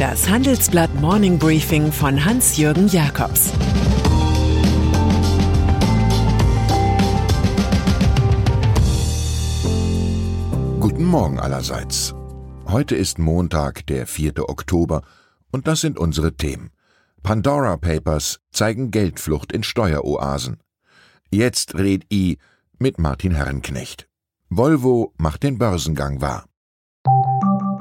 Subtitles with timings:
[0.00, 3.52] Das Handelsblatt Morning Briefing von Hans-Jürgen Jakobs
[10.80, 12.14] Guten Morgen allerseits.
[12.66, 14.48] Heute ist Montag, der 4.
[14.48, 15.02] Oktober,
[15.50, 16.70] und das sind unsere Themen.
[17.22, 20.62] Pandora Papers zeigen Geldflucht in Steueroasen.
[21.30, 22.38] Jetzt red I
[22.78, 24.08] mit Martin Herrenknecht.
[24.48, 26.46] Volvo macht den Börsengang wahr.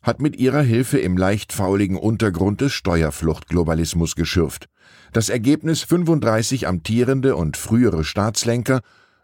[0.00, 4.70] hat mit ihrer Hilfe im leicht fauligen Untergrund des Steuerfluchtglobalismus geschürft.
[5.12, 8.80] Das Ergebnis 35 amtierende und frühere Staatslenker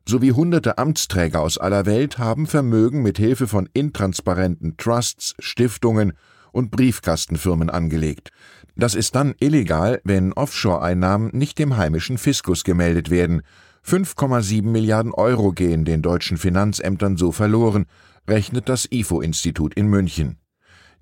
[0.06, 6.12] sowie hunderte Amtsträger aus aller Welt haben Vermögen mit Hilfe von intransparenten Trusts, Stiftungen
[6.52, 8.28] und Briefkastenfirmen angelegt.
[8.76, 13.40] Das ist dann illegal, wenn Offshore-Einnahmen nicht dem heimischen Fiskus gemeldet werden,
[13.86, 17.86] 5,7 Milliarden Euro gehen den deutschen Finanzämtern so verloren,
[18.28, 20.36] rechnet das IFO-Institut in München.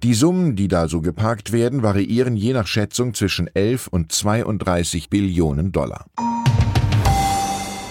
[0.02, 5.10] Die Summen, die da so geparkt werden, variieren je nach Schätzung zwischen 11 und 32
[5.10, 6.06] Billionen Dollar.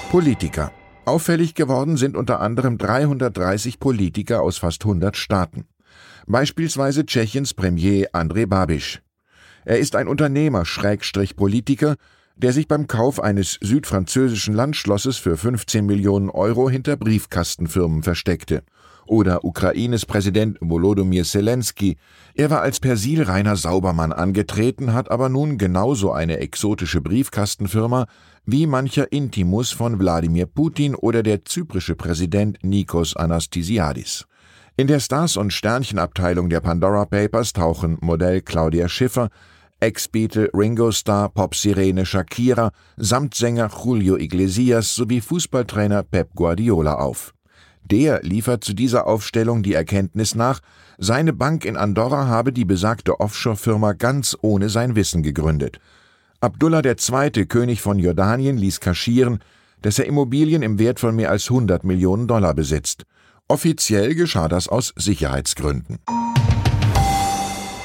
[0.09, 0.71] Politiker.
[1.03, 5.65] Auffällig geworden sind unter anderem 330 Politiker aus fast 100 Staaten.
[6.27, 9.01] Beispielsweise Tschechiens Premier Andrej Babiš.
[9.65, 11.95] Er ist ein Unternehmer, Schrägstrich Politiker,
[12.37, 18.63] der sich beim Kauf eines südfranzösischen Landschlosses für 15 Millionen Euro hinter Briefkastenfirmen versteckte.
[19.07, 21.97] Oder Ukraines Präsident Volodymyr Zelensky.
[22.35, 28.05] Er war als persilreiner Saubermann angetreten, hat aber nun genauso eine exotische Briefkastenfirma
[28.45, 34.25] wie mancher Intimus von Wladimir Putin oder der zyprische Präsident Nikos Anastasiadis.
[34.75, 39.29] In der Stars- und Sternchenabteilung der Pandora Papers tauchen Modell Claudia Schiffer,
[39.79, 47.33] Ex-Beatle Ringo Starr, Popsirene Shakira, Samtsänger Julio Iglesias sowie Fußballtrainer Pep Guardiola auf.
[47.83, 50.59] Der liefert zu dieser Aufstellung die Erkenntnis nach,
[50.97, 55.79] seine Bank in Andorra habe die besagte Offshore-Firma ganz ohne sein Wissen gegründet.
[56.41, 59.39] Abdullah II., König von Jordanien, ließ kaschieren,
[59.83, 63.05] dass er Immobilien im Wert von mehr als 100 Millionen Dollar besitzt.
[63.47, 65.99] Offiziell geschah das aus Sicherheitsgründen.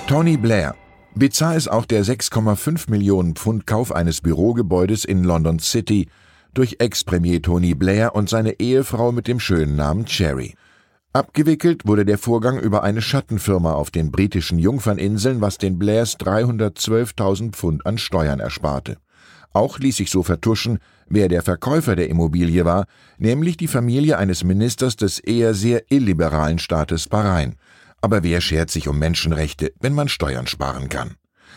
[0.09, 0.75] Tony Blair,
[1.15, 6.09] Bizarr ist auch der 6,5 Millionen Pfund Kauf eines Bürogebäudes in London City
[6.55, 10.55] durch Ex-Premier Tony Blair und seine Ehefrau mit dem schönen Namen Cherry.
[11.13, 17.53] Abgewickelt wurde der Vorgang über eine Schattenfirma auf den britischen Jungferninseln, was den Blairs 312.000
[17.53, 18.97] Pfund an Steuern ersparte.
[19.53, 22.87] Auch ließ sich so vertuschen, wer der Verkäufer der Immobilie war,
[23.19, 27.57] nämlich die Familie eines Ministers des eher sehr illiberalen Staates Bahrain.
[28.03, 31.15] Aber wer schert sich um Menschenrechte, wenn man Steuern sparen kann?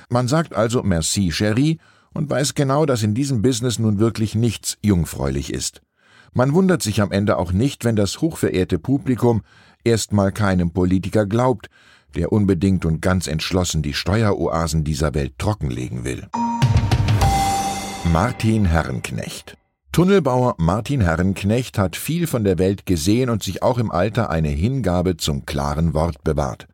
[0.09, 1.79] Man sagt also Merci, Cherie,
[2.13, 5.81] und weiß genau, dass in diesem Business nun wirklich nichts jungfräulich ist.
[6.33, 9.41] Man wundert sich am Ende auch nicht, wenn das hochverehrte Publikum
[9.83, 11.69] erstmal keinem Politiker glaubt,
[12.15, 16.27] der unbedingt und ganz entschlossen die Steueroasen dieser Welt trockenlegen will.
[18.05, 19.57] Martin Herrenknecht
[19.95, 24.49] Tunnelbauer Martin Herrenknecht hat viel von der Welt gesehen und sich auch im Alter eine
[24.49, 26.67] Hingabe zum klaren Wort bewahrt.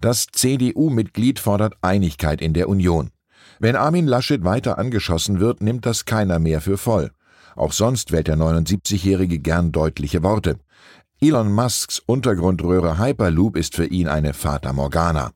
[0.00, 3.10] Das CDU-Mitglied fordert Einigkeit in der Union.
[3.58, 7.10] Wenn Armin Laschet weiter angeschossen wird, nimmt das keiner mehr für voll.
[7.56, 10.60] Auch sonst wählt der 79-Jährige gern deutliche Worte.
[11.20, 15.32] Elon Musks Untergrundröhre Hyperloop ist für ihn eine Fata Morgana.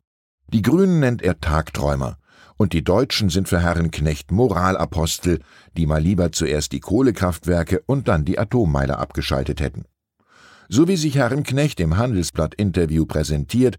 [0.52, 2.16] Die Grünen nennt er Tagträumer
[2.56, 5.40] und die Deutschen sind für Herrenknecht Moralapostel,
[5.76, 9.84] die mal lieber zuerst die Kohlekraftwerke und dann die Atommeiler abgeschaltet hätten.
[10.68, 13.76] So wie sich Herrenknecht im Handelsblatt-Interview präsentiert,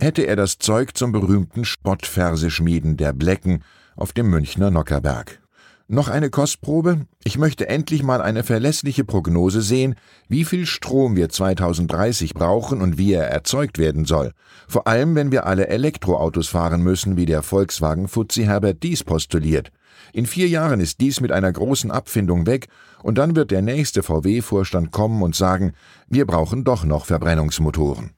[0.00, 3.62] hätte er das Zeug zum berühmten Spottverseschmieden der Blecken
[3.96, 5.43] auf dem Münchner Nockerberg.
[5.86, 7.06] Noch eine Kostprobe?
[7.24, 9.96] Ich möchte endlich mal eine verlässliche Prognose sehen,
[10.28, 14.32] wie viel Strom wir 2030 brauchen und wie er erzeugt werden soll.
[14.66, 19.72] Vor allem, wenn wir alle Elektroautos fahren müssen, wie der Volkswagen Fuzzi Herbert dies postuliert.
[20.14, 22.68] In vier Jahren ist dies mit einer großen Abfindung weg
[23.02, 25.74] und dann wird der nächste VW-Vorstand kommen und sagen,
[26.08, 28.12] wir brauchen doch noch Verbrennungsmotoren.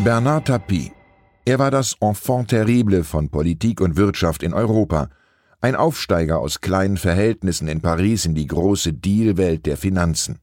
[0.00, 0.92] Bernard Tapie.
[1.46, 5.08] Er war das Enfant terrible von Politik und Wirtschaft in Europa–
[5.60, 10.38] ein Aufsteiger aus kleinen Verhältnissen in Paris in die große Dealwelt der Finanzen.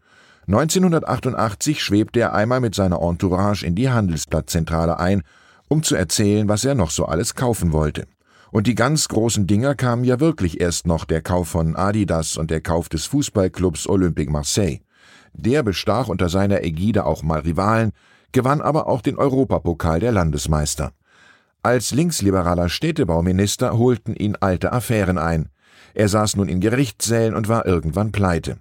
[0.48, 5.24] 1988 schwebte er einmal mit seiner Entourage in die Handelsblattzentrale ein,
[5.68, 8.08] um zu erzählen, was er noch so alles kaufen wollte.
[8.52, 12.50] Und die ganz großen Dinger kamen ja wirklich erst noch der Kauf von Adidas und
[12.50, 14.80] der Kauf des Fußballclubs Olympique Marseille.
[15.34, 17.92] Der bestach unter seiner Ägide auch mal Rivalen,
[18.32, 20.94] gewann aber auch den Europapokal der Landesmeister.
[21.64, 25.50] Als linksliberaler Städtebauminister holten ihn alte Affären ein.
[25.94, 28.58] Er saß nun in Gerichtssälen und war irgendwann pleite.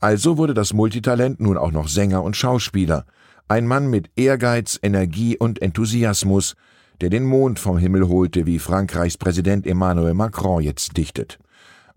[0.00, 3.04] Also wurde das Multitalent nun auch noch Sänger und Schauspieler.
[3.48, 6.54] Ein Mann mit Ehrgeiz, Energie und Enthusiasmus,
[7.00, 11.38] der den Mond vom Himmel holte, wie Frankreichs Präsident Emmanuel Macron jetzt dichtet.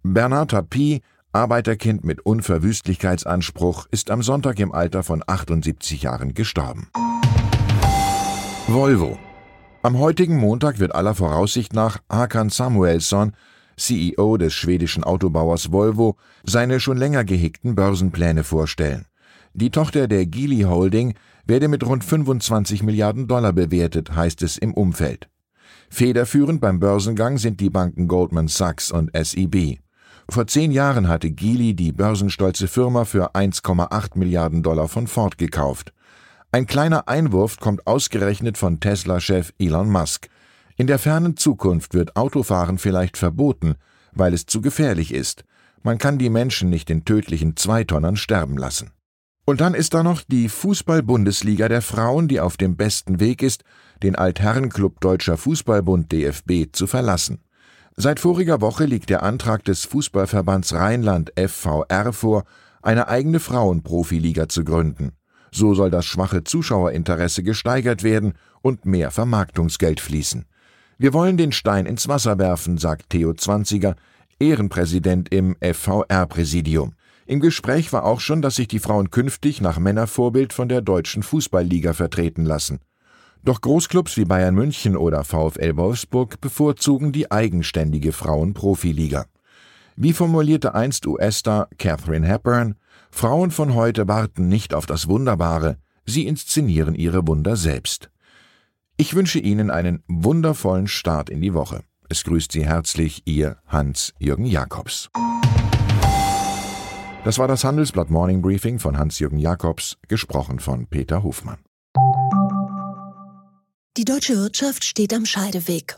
[0.03, 6.89] Bernard Tapie, Arbeiterkind mit Unverwüstlichkeitsanspruch, ist am Sonntag im Alter von 78 Jahren gestorben.
[8.67, 9.17] Volvo
[9.81, 13.33] am heutigen Montag wird aller Voraussicht nach Hakan Samuelsson,
[13.77, 19.05] CEO des schwedischen Autobauers Volvo, seine schon länger gehegten Börsenpläne vorstellen.
[19.53, 21.15] Die Tochter der Geely Holding
[21.45, 25.29] werde mit rund 25 Milliarden Dollar bewertet, heißt es im Umfeld.
[25.89, 29.79] Federführend beim Börsengang sind die Banken Goldman Sachs und SEB.
[30.29, 35.93] Vor zehn Jahren hatte Geely die börsenstolze Firma für 1,8 Milliarden Dollar von Ford gekauft.
[36.51, 40.29] Ein kleiner Einwurf kommt ausgerechnet von Tesla-Chef Elon Musk.
[40.77, 43.75] In der fernen Zukunft wird Autofahren vielleicht verboten,
[44.13, 45.43] weil es zu gefährlich ist.
[45.83, 48.89] Man kann die Menschen nicht in tödlichen Zweitonnern sterben lassen.
[49.45, 53.63] Und dann ist da noch die Fußball-Bundesliga der Frauen, die auf dem besten Weg ist,
[54.01, 57.43] den Altherrenclub Deutscher Fußballbund DFB zu verlassen.
[57.95, 62.45] Seit voriger Woche liegt der Antrag des Fußballverbands Rheinland FVR vor,
[62.81, 65.11] eine eigene Frauenprofiliga zu gründen.
[65.51, 70.45] So soll das schwache Zuschauerinteresse gesteigert werden und mehr Vermarktungsgeld fließen.
[70.97, 73.95] Wir wollen den Stein ins Wasser werfen, sagt Theo Zwanziger,
[74.39, 76.93] Ehrenpräsident im FVR-Präsidium.
[77.25, 81.23] Im Gespräch war auch schon, dass sich die Frauen künftig nach Männervorbild von der deutschen
[81.23, 82.79] Fußballliga vertreten lassen.
[83.43, 89.25] Doch Großclubs wie Bayern München oder VfL Wolfsburg bevorzugen die eigenständige Frauenprofiliga.
[90.01, 92.75] Wie formulierte einst US-Star Catherine Hepburn,
[93.11, 95.75] Frauen von heute warten nicht auf das Wunderbare,
[96.05, 98.09] sie inszenieren ihre Wunder selbst.
[98.95, 101.83] Ich wünsche Ihnen einen wundervollen Start in die Woche.
[102.07, 105.09] Es grüßt Sie herzlich Ihr Hans-Jürgen Jakobs.
[107.25, 111.59] Das war das Handelsblatt Morning Briefing von Hans-Jürgen Jakobs, gesprochen von Peter Hofmann.
[113.97, 115.97] Die deutsche Wirtschaft steht am Scheideweg.